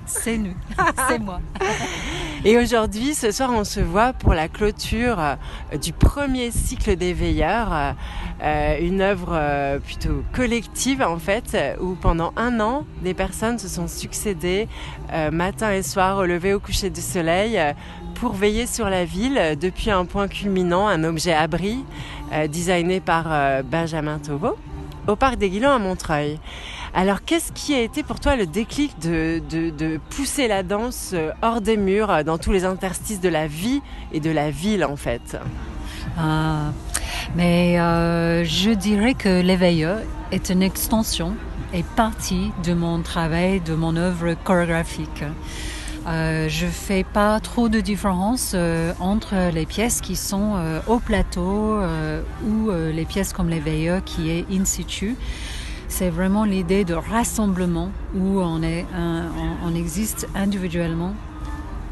C'est 0.07 0.39
nous, 0.39 0.55
c'est 1.09 1.19
moi. 1.19 1.41
Et 2.43 2.57
aujourd'hui, 2.57 3.15
ce 3.15 3.33
soir, 3.33 3.51
on 3.53 3.65
se 3.65 3.81
voit 3.81 4.15
pour 4.15 4.33
la 4.33 4.49
clôture 4.49 5.19
euh, 5.21 5.77
du 5.77 5.93
premier 5.93 6.51
cycle 6.51 6.97
des 6.97 7.13
veilleurs, 7.13 7.95
euh, 8.43 8.79
une 8.81 9.03
œuvre 9.03 9.33
euh, 9.33 9.79
plutôt 9.79 10.23
collective 10.33 11.03
en 11.03 11.19
fait, 11.19 11.55
où 11.83 11.97
pendant 11.97 12.33
un 12.37 12.59
an, 12.61 12.87
des 13.03 13.13
personnes 13.13 13.59
se 13.59 13.69
sont 13.69 13.89
succédées 13.89 14.69
euh, 15.13 15.31
matin 15.31 15.71
et 15.73 15.83
soir 15.83 16.17
au 16.17 16.25
lever 16.25 16.55
au 16.55 16.61
coucher 16.61 16.89
du 16.89 17.03
soleil 17.03 17.59
euh, 17.59 17.75
pour 18.15 18.33
veiller 18.33 18.67
sur 18.67 18.89
la 18.89 19.05
ville 19.05 19.37
euh, 19.37 19.55
depuis 19.55 19.91
un 19.91 20.07
point 20.07 20.27
culminant, 20.27 20.89
un 20.89 21.05
objet 21.05 21.35
abri 21.35 21.85
euh, 22.33 22.47
designé 22.47 23.01
par 23.01 23.27
euh, 23.29 23.63
Benjamin 23.63 24.19
Tauveau 24.19 24.57
au 25.07 25.17
parc 25.17 25.37
des 25.37 25.51
Guilans 25.51 25.73
à 25.73 25.79
Montreuil. 25.79 26.39
Alors, 26.93 27.23
qu'est-ce 27.25 27.53
qui 27.53 27.73
a 27.75 27.81
été 27.81 28.03
pour 28.03 28.19
toi 28.19 28.35
le 28.35 28.47
déclic 28.47 28.99
de, 28.99 30.01
pousser 30.11 30.49
la 30.49 30.65
danse 30.65 31.13
euh, 31.15 31.31
hors 31.41 31.61
des 31.61 31.77
murs, 31.77 32.11
euh, 32.11 32.23
dans 32.25 32.37
tous 32.37 32.51
les 32.51 32.65
interstices 32.65 33.21
de 33.21 33.29
la 33.29 33.47
vie 33.47 33.81
et 34.13 34.19
de 34.19 34.31
la 34.31 34.51
ville, 34.51 34.85
en 34.85 34.97
fait? 34.97 35.37
Ah, 36.19 36.73
mais 37.37 37.79
euh, 37.79 38.45
je 38.45 38.71
dirais 38.71 39.15
que 39.15 39.41
l'éveilleur 39.41 40.01
est 40.33 40.51
une 40.51 40.63
extension 40.63 41.37
et 41.73 41.85
partie 41.95 42.51
de 42.65 42.75
mon 42.75 43.03
travail, 43.03 43.61
de 43.61 43.75
mon 43.75 43.95
œuvre 43.95 44.35
chorégraphique. 44.43 45.23
Euh, 46.09 46.49
je 46.49 46.67
fais 46.67 47.05
pas 47.05 47.39
trop 47.39 47.69
de 47.69 47.79
différence 47.79 48.57
entre 48.99 49.53
les 49.53 49.67
pièces 49.67 50.01
qui 50.01 50.17
sont 50.17 50.55
au 50.89 50.99
plateau 50.99 51.79
ou 52.45 52.71
les 52.71 53.05
pièces 53.05 53.33
comme 53.33 53.51
l'éveilleur 53.51 54.03
qui 54.03 54.31
est 54.31 54.47
in 54.51 54.65
situ. 54.65 55.15
C'est 55.91 56.09
vraiment 56.09 56.45
l'idée 56.45 56.85
de 56.85 56.95
rassemblement 56.95 57.91
où 58.15 58.41
on, 58.41 58.61
on 58.63 59.75
existe 59.75 60.27
individuellement 60.35 61.15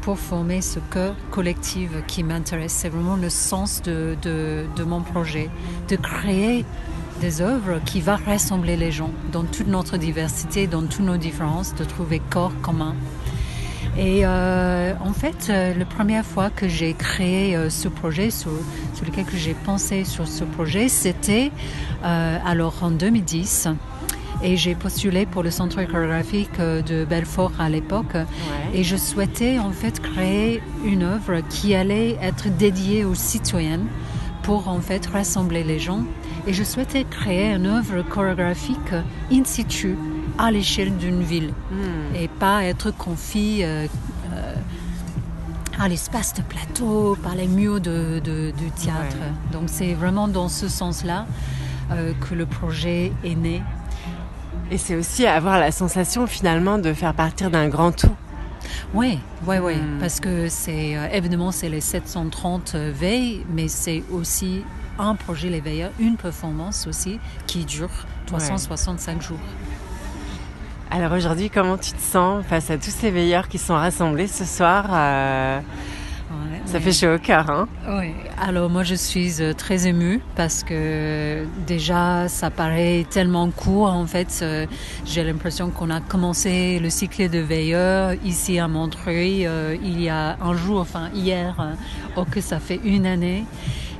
pour 0.01 0.17
former 0.17 0.61
ce 0.61 0.79
cœur 0.79 1.15
collectif 1.29 1.91
qui 2.07 2.23
m'intéresse. 2.23 2.71
C'est 2.73 2.89
vraiment 2.89 3.17
le 3.17 3.29
sens 3.29 3.81
de, 3.83 4.15
mon 4.83 5.01
projet, 5.01 5.49
de 5.89 5.95
créer 5.97 6.65
des 7.21 7.41
œuvres 7.41 7.79
qui 7.85 7.99
vont 8.01 8.17
rassembler 8.25 8.77
les 8.77 8.91
gens 8.91 9.11
dans 9.31 9.43
toute 9.43 9.67
notre 9.67 9.97
diversité, 9.97 10.65
dans 10.65 10.83
toutes 10.83 11.05
nos 11.05 11.17
différences, 11.17 11.75
de 11.75 11.83
trouver 11.83 12.21
corps 12.29 12.53
commun. 12.61 12.95
Et 13.97 14.21
euh, 14.23 14.93
en 15.01 15.13
fait, 15.13 15.47
euh, 15.49 15.73
la 15.77 15.85
première 15.85 16.25
fois 16.25 16.49
que 16.49 16.67
j'ai 16.67 16.93
créé 16.93 17.55
euh, 17.55 17.69
ce 17.69 17.87
projet, 17.87 18.29
sur, 18.29 18.51
sur 18.93 19.05
lequel 19.05 19.25
que 19.25 19.37
j'ai 19.37 19.53
pensé 19.53 20.03
sur 20.03 20.27
ce 20.27 20.43
projet, 20.43 20.89
c'était 20.89 21.51
alors 22.01 22.75
en 22.81 22.91
2010. 22.91 23.67
Et 24.41 24.55
j'ai 24.55 24.73
postulé 24.73 25.25
pour 25.25 25.43
le 25.43 25.51
centre 25.51 25.83
chorégraphique 25.83 26.57
de 26.59 27.03
Belfort 27.03 27.51
à 27.59 27.67
l'époque. 27.67 28.15
Et 28.73 28.83
je 28.85 28.95
souhaitais 28.95 29.59
en 29.59 29.71
fait 29.71 29.99
créer 29.99 30.61
une 30.85 31.03
œuvre 31.03 31.41
qui 31.49 31.75
allait 31.75 32.17
être 32.21 32.47
dédiée 32.55 33.03
aux 33.03 33.15
citoyennes 33.15 33.87
pour 34.43 34.69
en 34.69 34.79
fait 34.79 35.05
rassembler 35.07 35.65
les 35.65 35.79
gens. 35.79 36.05
Et 36.47 36.53
je 36.53 36.63
souhaitais 36.63 37.03
créer 37.03 37.53
une 37.53 37.65
œuvre 37.65 38.01
chorégraphique 38.01 38.93
in 39.29 39.43
situ 39.43 39.97
à 40.37 40.51
l'échelle 40.51 40.95
d'une 40.95 41.21
ville 41.21 41.53
Hmm. 41.71 41.98
Et 42.15 42.27
pas 42.27 42.63
être 42.65 42.91
confié 42.91 43.65
euh, 43.65 43.87
euh, 44.33 44.53
à 45.79 45.87
l'espace 45.87 46.33
de 46.33 46.41
plateau, 46.41 47.17
par 47.23 47.35
les 47.35 47.47
murs 47.47 47.79
de, 47.81 48.19
de- 48.23 48.51
du 48.51 48.69
théâtre. 48.71 49.15
Ouais. 49.17 49.51
Donc 49.53 49.63
c'est 49.67 49.93
vraiment 49.93 50.27
dans 50.27 50.49
ce 50.49 50.67
sens-là 50.67 51.25
euh, 51.91 52.13
que 52.19 52.35
le 52.35 52.45
projet 52.45 53.11
est 53.23 53.35
né. 53.35 53.61
Et 54.71 54.77
c'est 54.77 54.95
aussi 54.95 55.25
avoir 55.25 55.57
la 55.59 55.71
sensation 55.71 56.27
finalement 56.27 56.77
de 56.77 56.93
faire 56.93 57.13
partir 57.13 57.49
d'un 57.49 57.69
grand 57.69 57.91
tout. 57.91 58.15
Oui, 58.93 59.19
oui, 59.47 59.57
oui, 59.61 59.75
Hmm. 59.77 59.99
parce 59.99 60.19
que 60.19 60.47
c'est 60.49 60.97
euh, 60.97 61.07
évidemment 61.13 61.51
c'est 61.51 61.69
les 61.69 61.81
730 61.81 62.75
veilles, 62.75 63.45
mais 63.53 63.67
c'est 63.67 64.03
aussi 64.11 64.63
un 64.99 65.15
projet 65.15 65.49
les 65.49 65.61
veilleurs, 65.61 65.91
une 65.99 66.17
performance 66.17 66.85
aussi 66.87 67.19
qui 67.47 67.63
dure 67.65 67.89
365 68.25 69.21
jours. 69.21 69.37
Alors 70.91 71.11
aujourd'hui, 71.13 71.49
comment 71.49 71.77
tu 71.77 71.91
te 71.91 72.01
sens 72.01 72.43
face 72.45 72.71
à 72.71 72.77
tous 72.77 72.89
ces 72.91 73.11
veilleurs 73.11 73.47
qui 73.47 73.57
sont 73.59 73.75
rassemblés 73.75 74.27
ce 74.27 74.43
soir 74.45 74.85
euh, 74.91 75.59
Ouais, 76.31 76.61
Ça 76.65 76.73
ouais. 76.75 76.79
fait 76.79 76.91
chaud 76.91 77.15
au 77.15 77.17
cœur, 77.19 77.49
hein? 77.49 77.67
Oui, 77.89 78.11
alors 78.39 78.69
moi 78.69 78.83
je 78.83 78.93
suis 78.95 79.41
euh, 79.41 79.53
très 79.53 79.87
émue 79.87 80.19
parce 80.35 80.63
que 80.63 81.45
déjà 81.65 82.27
ça 82.27 82.51
paraît 82.51 83.05
tellement 83.09 83.49
court 83.49 83.91
en 83.91 84.05
fait. 84.05 84.39
euh, 84.43 84.65
J'ai 85.05 85.23
l'impression 85.23 85.69
qu'on 85.71 85.89
a 85.89 86.01
commencé 86.01 86.79
le 86.79 86.89
cycle 86.91 87.29
de 87.29 87.39
veilleurs 87.39 88.13
ici 88.25 88.59
à 88.59 88.67
Montreuil 88.67 89.47
il 89.83 90.01
y 90.01 90.09
a 90.09 90.37
un 90.41 90.53
jour, 90.55 90.79
enfin 90.81 91.09
hier, 91.15 91.55
or 92.15 92.27
que 92.29 92.41
ça 92.41 92.59
fait 92.59 92.79
une 92.83 93.05
année. 93.07 93.43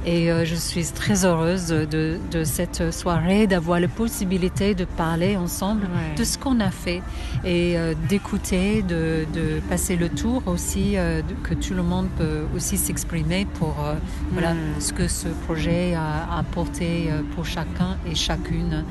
Et 0.05 0.31
euh, 0.31 0.45
je 0.45 0.55
suis 0.55 0.85
très 0.85 1.25
heureuse 1.25 1.67
de, 1.67 2.17
de 2.31 2.43
cette 2.43 2.91
soirée, 2.93 3.47
d'avoir 3.47 3.79
la 3.79 3.87
possibilité 3.87 4.73
de 4.73 4.85
parler 4.85 5.35
ensemble 5.37 5.83
Ouais. 5.83 6.15
de 6.17 6.23
ce 6.23 6.37
qu'on 6.37 6.59
a 6.61 6.71
fait 6.71 7.01
et 7.43 7.77
euh, 7.77 7.93
d'écouter, 8.07 8.81
de, 8.81 9.25
de 9.33 9.59
passer 9.69 9.95
le 9.97 10.07
tour 10.09 10.41
aussi, 10.45 10.97
euh, 10.97 11.21
que 11.43 11.53
tout 11.53 11.73
le 11.73 11.83
monde 11.83 12.07
peut 12.17 12.43
aussi 12.55 12.77
s'exprimer 12.77 13.45
pour 13.55 13.75
euh, 13.85 13.95
voilà, 14.31 14.53
Mm. 14.53 14.57
ce 14.79 14.93
que 14.93 15.07
ce 15.07 15.27
projet 15.45 15.93
a 15.95 16.37
apporté 16.37 17.09
pour 17.35 17.45
chacun 17.45 17.97
et 18.09 18.15
chacune. 18.15 18.83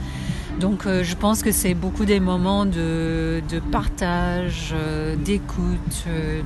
Donc 0.61 0.87
euh, 0.87 1.05
je 1.05 1.15
pense 1.15 1.43
que 1.43 1.53
c'est 1.53 1.75
beaucoup 1.75 2.05
des 2.05 2.19
moments 2.21 2.67
de, 2.67 3.41
de 3.49 3.61
partage, 3.61 4.73
euh, 4.75 5.15
d'écoute, 5.15 6.05
euh, 6.09 6.41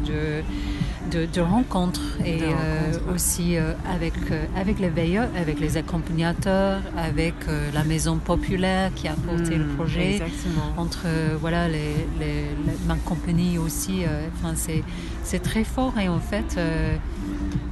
de, 1.11 1.19
de, 1.21 1.27
de 1.33 1.41
rencontre 1.41 2.03
et 2.25 2.43
euh, 2.43 2.93
ouais. 3.07 3.15
aussi 3.15 3.57
euh, 3.57 3.73
avec, 3.91 4.13
euh, 4.31 4.45
avec 4.55 4.79
les 4.81 4.91
veilleurs, 4.91 5.29
avec 5.37 5.59
les 5.61 5.79
accompagnateurs, 5.79 6.81
avec 6.97 7.35
euh, 7.49 7.71
la 7.73 7.85
maison 7.85 8.19
populaire 8.19 8.91
qui 8.95 9.09
a 9.09 9.15
porté 9.15 9.57
le 9.57 9.65
Hmm, 9.65 9.77
projet 9.77 10.13
Exactement. 10.17 10.75
entre 10.77 11.07
voilà 11.41 11.69
les, 11.69 11.95
les- 12.21 12.27
les- 12.67 12.79
ma 12.87 12.97
compagnie 12.97 13.57
aussi 13.57 14.05
euh, 14.05 14.27
enfin 14.35 14.53
c'est 14.57 14.83
c'est 15.25 15.41
très 15.43 15.65
fort 15.65 15.95
et 15.99 16.09
en 16.09 16.21
fait 16.21 16.57
euh, 16.59 16.95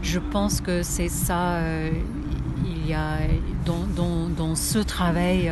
je 0.02 0.18
pense 0.18 0.60
que 0.62 0.82
c'est 0.82 1.08
ça 1.10 1.56
euh, 1.56 1.90
il 2.66 2.88
y 2.88 2.94
a 2.94 3.18
dans, 3.66 3.84
dans, 3.94 4.28
dans 4.28 4.54
ce 4.54 4.78
travail 4.78 5.50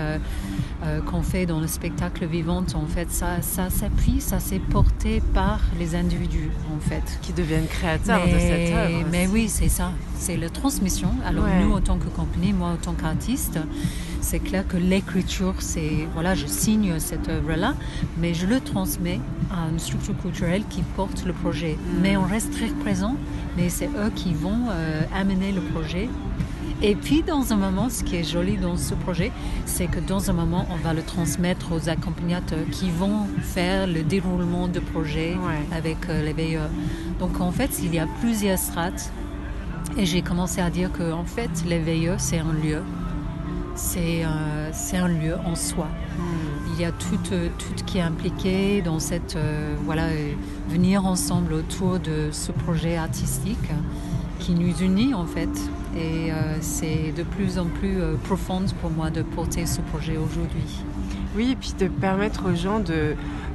euh, 0.85 1.01
qu'on 1.01 1.23
fait 1.23 1.45
dans 1.47 1.61
le 1.61 1.67
spectacle 1.67 2.25
vivant 2.27 2.65
en 2.75 2.87
fait 2.87 3.11
ça 3.11 3.43
ça 3.43 3.69
s'appuie 3.69 4.21
ça 4.21 4.39
s'est 4.39 4.61
porté 4.61 5.21
par 5.35 5.61
les 5.79 5.95
individus 5.97 6.51
en 6.77 6.79
fait 6.81 7.03
Qui 7.23 7.33
deviennent 7.33 7.67
créateurs 7.67 8.25
de 8.27 8.39
cette 8.39 8.73
œuvre. 8.75 9.05
mais 9.11 9.27
oui, 9.27 9.49
c'est 9.49 9.69
ça. 9.69 9.91
C'est 10.17 10.37
la 10.37 10.51
transmission. 10.51 11.11
Alors 11.27 11.45
Ouais. 11.45 11.63
nous, 11.63 11.73
en 11.73 11.81
tant 11.81 11.97
que 11.99 12.07
compagnie, 12.09 12.53
moi, 12.53 12.71
en 12.71 12.77
tant 12.77 12.93
qu'artiste, 12.95 13.59
c'est 14.21 14.41
clair 14.41 14.67
que 14.67 14.77
l'écriture, 14.77 15.55
c'est 15.61 16.07
voilà, 16.15 16.35
je 16.35 16.47
signe 16.47 16.99
cette 16.99 17.29
œuvre-là, 17.29 17.75
mais 18.19 18.35
je 18.35 18.47
le 18.47 18.61
transmets 18.61 19.21
à 19.51 19.69
une 19.71 19.79
structure 19.79 20.17
culturelle 20.21 20.63
qui 20.69 20.83
porte 20.97 21.25
le 21.25 21.33
projet. 21.33 21.75
Mm. 21.77 22.01
Mais 22.03 22.17
on 22.17 22.25
reste 22.25 22.53
très 22.53 22.67
présent. 22.69 23.15
Mais 23.57 23.69
c'est 23.69 23.87
eux 23.87 24.11
qui 24.15 24.35
vont 24.35 24.67
euh, 24.71 25.03
amener 25.15 25.51
le 25.53 25.61
projet. 25.61 26.09
Et 26.81 26.95
puis, 26.95 27.23
dans 27.23 27.53
un 27.53 27.57
moment, 27.57 27.89
ce 27.91 28.05
qui 28.05 28.17
est 28.17 28.23
joli 28.23 28.57
dans 28.57 28.77
ce 28.77 28.95
projet, 28.95 29.33
c'est 29.67 29.87
que 29.89 29.99
dans 29.99 30.31
un 30.31 30.33
moment, 30.33 30.65
on 30.71 30.77
va 30.77 30.95
le 30.95 31.03
transmettre 31.03 31.73
aux 31.73 31.89
accompagnateurs 31.89 32.67
qui 32.71 32.91
vont 32.91 33.27
faire 33.41 33.87
le 33.89 34.03
déroulement 34.05 34.69
du 34.69 34.81
projet 34.81 35.35
Ouais. 35.35 35.77
avec 35.77 35.97
euh, 36.09 36.23
les 36.23 36.33
veilleurs. 36.33 36.71
Donc, 37.19 37.41
en 37.41 37.51
fait, 37.51 37.81
il 37.83 37.93
y 37.95 37.99
a 37.99 38.07
plusieurs 38.21 38.59
strates. 38.59 39.11
Et 39.97 40.07
j'ai 40.07 40.23
commencé 40.23 40.61
à 40.61 40.71
dire 40.71 40.93
que, 40.93 41.13
en 41.13 41.25
fait, 41.25 41.51
les 41.67 41.81
veilleurs, 41.81 42.21
c'est 42.21 42.39
un 42.39 42.53
lieu. 42.53 42.83
C'est 43.75 44.25
euh, 44.25 44.71
un 44.95 45.09
lieu 45.09 45.37
en 45.45 45.57
soi. 45.57 45.87
Hmm. 46.19 46.49
Il 46.75 46.81
y 46.81 46.85
a 46.85 46.93
tout, 46.93 47.19
euh, 47.33 47.49
tout 47.59 47.85
qui 47.85 47.99
est 47.99 48.03
impliqué 48.03 48.83
dans 48.83 49.01
cette 49.01 49.35
euh, 49.37 49.75
voilà 49.85 50.09
venir 50.69 51.07
ensemble 51.07 51.53
autour 51.55 51.99
de 51.99 52.29
ce 52.31 52.53
projet 52.53 52.97
artistique 52.97 53.69
qui 54.39 54.53
nous 54.53 54.77
unit 54.81 55.15
en 55.15 55.27
fait 55.27 55.49
et 55.97 56.33
euh, 56.33 56.57
c'est 56.61 57.13
de 57.17 57.23
plus 57.23 57.59
en 57.59 57.67
plus 57.67 58.01
euh, 58.01 58.15
profonde 58.25 58.73
pour 58.81 58.91
moi 58.91 59.11
de 59.11 59.23
porter 59.23 59.67
ce 59.67 59.81
projet 59.81 60.17
aujourd'hui. 60.17 60.83
Oui, 61.37 61.51
et 61.53 61.57
puis 61.57 61.73
de 61.79 61.89
permettre 61.89 62.51
aux 62.51 62.55
gens 62.55 62.81
de, 62.81 63.15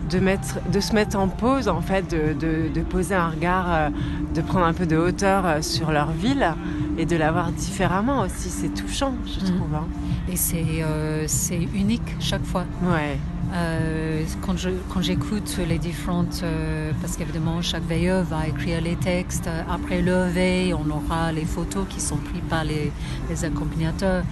de, 0.09 0.19
mettre, 0.19 0.59
de 0.71 0.79
se 0.79 0.93
mettre 0.93 1.17
en 1.17 1.27
pause, 1.27 1.67
en 1.67 1.81
fait, 1.81 2.09
de, 2.09 2.33
de, 2.33 2.69
de 2.73 2.81
poser 2.81 3.15
un 3.15 3.29
regard, 3.29 3.65
euh, 3.73 3.89
de 4.33 4.41
prendre 4.41 4.65
un 4.65 4.73
peu 4.73 4.85
de 4.85 4.95
hauteur 4.97 5.63
sur 5.63 5.91
leur 5.91 6.11
ville 6.11 6.53
et 6.97 7.05
de 7.05 7.15
la 7.15 7.31
voir 7.31 7.51
différemment 7.51 8.21
aussi. 8.21 8.49
C'est 8.49 8.73
touchant, 8.73 9.13
je 9.25 9.45
Mhm. 9.45 9.55
trouve. 9.57 9.75
hein. 9.75 9.87
Et 10.31 10.35
c'est 10.35 10.63
euh, 10.81 11.27
unique 11.75 12.15
chaque 12.19 12.45
fois. 12.45 12.65
Ouais. 12.83 13.17
Euh, 13.53 14.24
quand 14.41 15.01
j'écoute 15.01 15.60
les 15.67 15.77
différentes, 15.77 16.41
euh, 16.43 16.91
parce 17.01 17.17
qu'évidemment 17.17 17.62
chaque 17.62 17.83
veilleur 17.83 18.24
va 18.24 18.48
écrire 18.48 18.81
les 18.81 18.95
textes. 18.95 19.50
Après 19.69 20.01
le 20.01 20.24
veille, 20.24 20.74
on 20.74 20.89
aura 20.89 21.31
les 21.31 21.45
photos 21.45 21.86
qui 21.88 22.01
sont 22.01 22.17
prises 22.17 22.41
par 22.50 22.63
les, 22.63 22.91
accompagnateurs. 23.45 24.24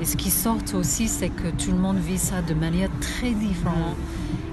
Et 0.00 0.04
ce 0.04 0.16
qui 0.16 0.30
sort 0.30 0.58
aussi, 0.74 1.06
c'est 1.06 1.28
que 1.28 1.48
tout 1.50 1.70
le 1.70 1.78
monde 1.78 1.98
vit 1.98 2.18
ça 2.18 2.42
de 2.42 2.54
manière 2.54 2.90
très 3.00 3.30
différente. 3.30 3.96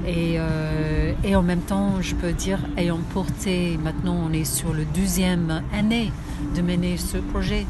Et, 0.06 0.36
euh, 0.38 1.14
et 1.24 1.36
en 1.36 1.42
même 1.42 1.62
temps, 1.62 2.00
je 2.02 2.14
peux 2.14 2.32
dire, 2.32 2.60
ayant 2.78 3.00
porté, 3.14 3.80
maintenant 3.84 4.18
on 4.30 4.34
est 4.34 4.46
sur 4.46 4.72
le 4.72 4.86
deuxième 4.86 5.64
année 5.74 6.12
de 6.56 6.62
mener 6.62 6.98
ce 6.98 7.18
projet. 7.18 7.66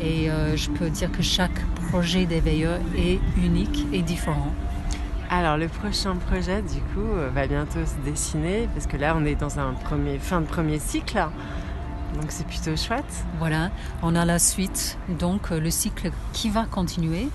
Et 0.00 0.28
je 0.54 0.68
peux 0.70 0.90
dire 0.90 1.10
que 1.10 1.22
chaque 1.22 1.64
projet 1.88 2.26
des 2.26 2.40
veilleurs 2.40 2.80
est 2.96 3.18
unique 3.42 3.86
et 3.92 4.02
différent. 4.02 4.52
Alors 5.36 5.56
le 5.56 5.66
prochain 5.66 6.14
projet 6.14 6.62
du 6.62 6.78
coup 6.92 7.00
euh, 7.16 7.28
va 7.34 7.46
bientôt 7.48 7.80
se 7.84 8.08
dessiner 8.08 8.68
parce 8.72 8.86
que 8.86 8.96
là 8.96 9.16
on 9.18 9.24
est 9.24 9.34
dans 9.34 9.58
un 9.58 9.72
premier 9.72 10.18
fin 10.20 10.40
de 10.40 10.46
premier 10.46 10.78
cycle 10.78 11.18
donc 12.14 12.26
c'est 12.28 12.46
plutôt 12.46 12.76
chouette. 12.76 13.24
Voilà, 13.40 13.72
on 14.04 14.14
a 14.14 14.24
la 14.24 14.38
suite, 14.38 14.96
donc 15.18 15.50
euh, 15.50 15.58
le 15.58 15.68
cycle 15.70 16.12
qui 16.32 16.48
va 16.48 16.64
continuer. 16.64 17.26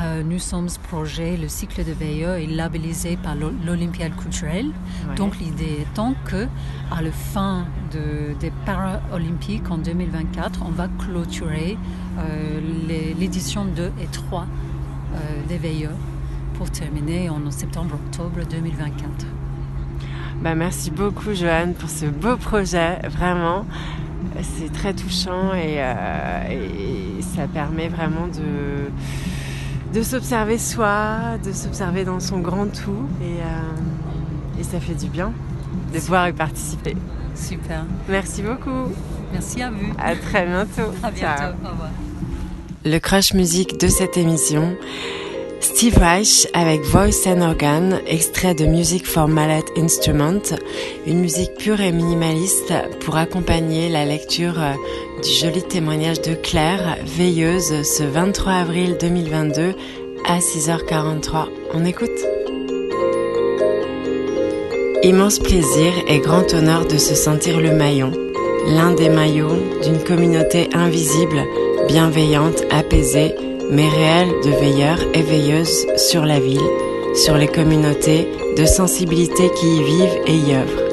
Euh, 0.00 0.22
nous 0.22 0.38
sommes 0.38 0.70
ce 0.70 0.78
projet, 0.78 1.36
le 1.36 1.46
cycle 1.48 1.84
de 1.84 1.92
veilleur 1.92 2.36
est 2.36 2.46
labellisé 2.46 3.18
par 3.22 3.34
l'O- 3.34 3.52
l'Olympiade 3.66 4.16
culturelle. 4.16 4.68
Ouais. 5.10 5.14
Donc 5.16 5.38
l'idée 5.38 5.80
étant 5.82 6.14
que 6.24 6.46
à 6.90 7.02
la 7.02 7.12
fin 7.12 7.66
de- 7.92 8.32
des 8.40 8.50
Paralympiques 8.64 9.70
en 9.70 9.76
2024, 9.76 10.60
on 10.66 10.70
va 10.70 10.88
clôturer 10.98 11.76
euh, 12.18 12.60
l'édition 13.18 13.66
2 13.66 13.92
et 14.02 14.06
3 14.06 14.46
euh, 15.14 15.18
des 15.48 15.58
veilleurs 15.58 15.92
pour 16.58 16.70
terminer 16.70 17.30
en 17.30 17.50
septembre-octobre 17.52 18.40
2024. 18.50 19.26
Bah, 20.42 20.54
merci 20.56 20.90
beaucoup 20.90 21.32
Joanne 21.32 21.74
pour 21.74 21.88
ce 21.88 22.06
beau 22.06 22.36
projet, 22.36 22.98
vraiment. 23.08 23.64
C'est 24.42 24.72
très 24.72 24.92
touchant 24.92 25.54
et, 25.54 25.76
euh, 25.78 26.50
et 26.50 27.22
ça 27.22 27.46
permet 27.46 27.88
vraiment 27.88 28.26
de, 28.26 28.90
de 29.98 30.02
s'observer 30.02 30.58
soi, 30.58 31.38
de 31.44 31.52
s'observer 31.52 32.04
dans 32.04 32.20
son 32.20 32.40
grand 32.40 32.66
tout 32.66 33.06
et, 33.22 33.40
euh, 33.40 34.60
et 34.60 34.64
ça 34.64 34.80
fait 34.80 34.94
du 34.94 35.06
bien 35.08 35.32
de 35.94 35.98
pouvoir 36.00 36.28
y 36.28 36.32
participer. 36.32 36.96
Super, 37.36 37.84
Merci 38.08 38.42
beaucoup, 38.42 38.92
merci 39.32 39.62
à 39.62 39.70
vous. 39.70 39.92
à 39.96 40.16
très 40.16 40.44
bientôt. 40.44 40.92
À 41.04 41.10
bientôt, 41.12 41.20
Ciao. 41.20 41.52
au 41.64 41.68
revoir. 41.70 41.90
Le 42.84 42.98
crush 42.98 43.32
musique 43.34 43.78
de 43.80 43.86
cette 43.88 44.16
émission, 44.16 44.76
Steve 45.60 45.98
Reich 45.98 46.46
avec 46.52 46.82
Voice 46.82 47.26
and 47.26 47.40
Organ, 47.40 48.00
extrait 48.06 48.54
de 48.54 48.66
Music 48.66 49.06
for 49.06 49.28
Mallet 49.28 49.64
Instrument, 49.76 50.42
une 51.06 51.20
musique 51.20 51.54
pure 51.58 51.80
et 51.80 51.92
minimaliste 51.92 52.72
pour 53.00 53.16
accompagner 53.16 53.88
la 53.88 54.04
lecture 54.04 54.60
euh, 54.60 54.74
du 55.22 55.30
joli 55.30 55.62
témoignage 55.62 56.20
de 56.22 56.34
Claire, 56.34 56.96
veilleuse 57.04 57.82
ce 57.82 58.04
23 58.04 58.52
avril 58.52 58.96
2022 59.00 59.74
à 60.26 60.38
6h43. 60.38 61.48
On 61.74 61.84
écoute 61.84 62.08
Immense 65.02 65.38
plaisir 65.38 65.92
et 66.08 66.18
grand 66.18 66.52
honneur 66.54 66.86
de 66.86 66.98
se 66.98 67.14
sentir 67.14 67.60
le 67.60 67.72
maillon, 67.72 68.12
l'un 68.66 68.92
des 68.92 69.08
maillons 69.08 69.58
d'une 69.82 70.02
communauté 70.02 70.68
invisible, 70.72 71.42
bienveillante, 71.88 72.64
apaisée, 72.70 73.34
mais 73.70 73.88
réelle 73.88 74.32
de 74.44 74.50
veilleurs 74.50 75.00
et 75.14 75.22
veilleuses 75.22 75.86
sur 75.96 76.24
la 76.24 76.40
ville, 76.40 76.60
sur 77.14 77.36
les 77.36 77.48
communautés, 77.48 78.28
de 78.56 78.64
sensibilité 78.64 79.50
qui 79.58 79.66
y 79.66 79.82
vivent 79.82 80.20
et 80.26 80.34
y 80.34 80.54
œuvrent. 80.54 80.88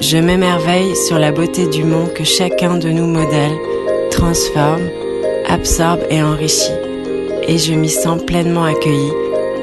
Je 0.00 0.18
m'émerveille 0.18 0.94
sur 0.94 1.18
la 1.18 1.32
beauté 1.32 1.66
du 1.66 1.84
monde 1.84 2.12
que 2.12 2.24
chacun 2.24 2.76
de 2.76 2.90
nous 2.90 3.06
modèle, 3.06 3.56
transforme, 4.10 4.88
absorbe 5.48 6.00
et 6.10 6.22
enrichit. 6.22 6.72
Et 7.48 7.58
je 7.58 7.74
m'y 7.74 7.88
sens 7.88 8.22
pleinement 8.24 8.64
accueilli, 8.64 9.12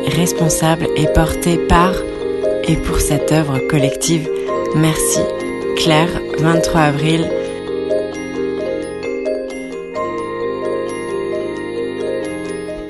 responsable 0.08 0.88
et 0.96 1.08
porté 1.08 1.58
par 1.58 1.94
et 2.68 2.76
pour 2.78 3.00
cette 3.00 3.32
œuvre 3.32 3.60
collective. 3.70 4.30
Merci. 4.76 5.20
Claire, 5.78 6.10
23 6.40 6.82
avril. 6.82 7.30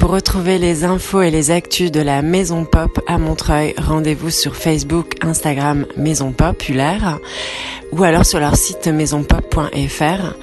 Pour 0.04 0.12
retrouver 0.12 0.58
les 0.58 0.84
infos 0.84 1.22
et 1.22 1.32
les 1.32 1.50
actus 1.50 1.89
de 1.89 2.02
la 2.02 2.22
Maison 2.22 2.66
Pop 2.66 3.00
à 3.08 3.18
Montreuil, 3.18 3.74
rendez-vous 3.78 4.32
sur 4.32 4.58
Facebook, 4.58 5.13
Instagram 5.22 5.86
Maison 5.96 6.34
Populaire 6.34 7.20
ou 7.94 8.04
alors 8.04 8.26
sur 8.26 8.42
leur 8.42 8.58
site 8.58 8.86
maisonpop.fr. 8.88 10.36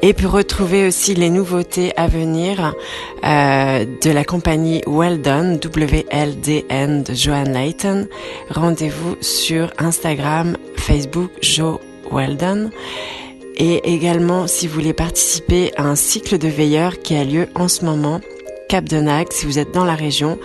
Et 0.00 0.14
pour 0.14 0.30
retrouver 0.32 0.86
aussi 0.86 1.14
les 1.14 1.28
nouveautés 1.28 1.92
à 1.98 2.06
venir 2.06 2.74
euh, 3.22 3.84
de 4.02 4.10
la 4.10 4.24
compagnie 4.24 4.80
Weldon, 4.86 5.58
W-L-D-N 5.60 7.02
de 7.02 7.12
Joan 7.12 7.52
Layton, 7.52 8.08
rendez-vous 8.48 9.16
sur 9.20 9.74
Instagram, 9.76 10.56
Facebook, 10.76 11.32
Jo 11.42 11.82
Weldon. 12.10 12.70
Et 13.58 13.92
également, 13.92 14.46
si 14.46 14.66
vous 14.66 14.72
voulez 14.72 14.94
participer 14.94 15.70
à 15.76 15.82
un 15.82 15.96
cycle 15.96 16.38
de 16.38 16.48
veilleurs 16.48 17.00
qui 17.00 17.14
a 17.14 17.24
lieu 17.24 17.50
en 17.54 17.68
ce 17.68 17.84
moment, 17.84 18.22
Cap 18.72 18.86
de 18.86 19.00
Nac, 19.00 19.34
si 19.34 19.44
vous 19.44 19.58
êtes 19.58 19.72
dans 19.72 19.84
la 19.84 19.94
région, 19.94 20.38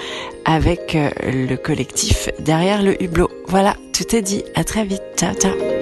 avec 0.43 0.95
euh, 0.95 1.09
le 1.23 1.55
collectif 1.55 2.27
derrière 2.39 2.83
le 2.83 3.01
hublot. 3.01 3.29
Voilà, 3.47 3.77
tout 3.93 4.13
est 4.13 4.21
dit. 4.21 4.43
À 4.53 4.65
très 4.65 4.83
vite. 4.83 5.01
Ciao, 5.15 5.33
ciao. 5.33 5.76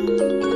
Música 0.00 0.49